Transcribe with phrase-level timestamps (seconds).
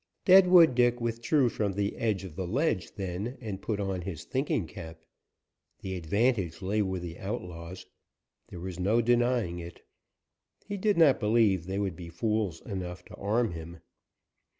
[0.25, 4.65] Deadwood Dick withdrew from the edge of the ledge then, and put on his thinking
[4.65, 5.03] cap.
[5.81, 7.85] The advantage lay with the outlaws,
[8.47, 9.83] there was no denying it.
[10.65, 13.77] He did not believe they would be fools enough to arm him.